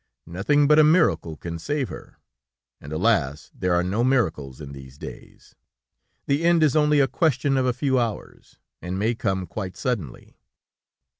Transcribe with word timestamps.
Nothing 0.25 0.65
but 0.67 0.79
a 0.79 0.83
miracle 0.83 1.37
can 1.37 1.59
save 1.59 1.89
her, 1.89 2.17
and 2.81 2.91
alas! 2.91 3.51
there 3.53 3.75
are 3.75 3.83
no 3.83 4.03
miracles 4.03 4.59
in 4.59 4.71
these 4.71 4.97
days. 4.97 5.53
The 6.25 6.43
end 6.43 6.63
is 6.63 6.75
only 6.75 6.99
a 6.99 7.07
question 7.07 7.55
of 7.55 7.67
a 7.67 7.71
few 7.71 7.99
hours, 7.99 8.57
and 8.81 8.97
may 8.97 9.13
come 9.13 9.45
quite 9.45 9.77
suddenly...." 9.77 10.39